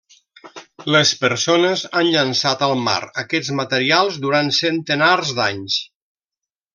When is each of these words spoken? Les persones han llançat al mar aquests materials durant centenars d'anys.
Les 0.95 1.09
persones 1.23 1.83
han 1.99 2.09
llançat 2.15 2.63
al 2.69 2.73
mar 2.89 2.97
aquests 3.25 3.51
materials 3.61 4.17
durant 4.27 4.51
centenars 4.65 5.35
d'anys. 5.41 5.77